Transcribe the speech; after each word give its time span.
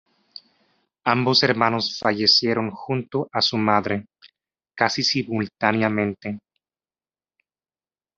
Ambos 1.03 1.43
hermanos 1.43 1.99
fallecieron 1.99 2.71
junto 2.71 3.29
a 3.31 3.39
su 3.39 3.55
madre, 3.55 4.07
casi 4.75 5.03
simultáneamente. 5.03 6.39